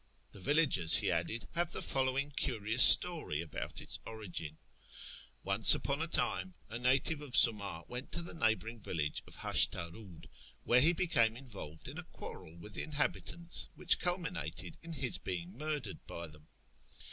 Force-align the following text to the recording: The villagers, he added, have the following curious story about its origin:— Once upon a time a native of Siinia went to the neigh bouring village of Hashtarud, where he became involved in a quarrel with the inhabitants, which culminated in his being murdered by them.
The 0.31 0.39
villagers, 0.39 0.97
he 0.97 1.11
added, 1.11 1.47
have 1.51 1.69
the 1.69 1.81
following 1.83 2.31
curious 2.31 2.81
story 2.81 3.39
about 3.39 3.81
its 3.81 3.99
origin:— 4.03 4.57
Once 5.43 5.75
upon 5.75 6.01
a 6.01 6.07
time 6.07 6.55
a 6.69 6.79
native 6.79 7.21
of 7.21 7.33
Siinia 7.35 7.87
went 7.87 8.11
to 8.13 8.23
the 8.23 8.33
neigh 8.33 8.55
bouring 8.55 8.81
village 8.83 9.21
of 9.27 9.35
Hashtarud, 9.35 10.25
where 10.63 10.81
he 10.81 10.91
became 10.91 11.37
involved 11.37 11.87
in 11.87 11.99
a 11.99 12.03
quarrel 12.05 12.55
with 12.57 12.73
the 12.73 12.81
inhabitants, 12.81 13.69
which 13.75 13.99
culminated 13.99 14.75
in 14.81 14.93
his 14.93 15.19
being 15.19 15.55
murdered 15.55 15.99
by 16.07 16.25
them. 16.25 16.47